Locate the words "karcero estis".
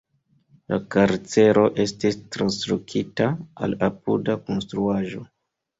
0.95-2.19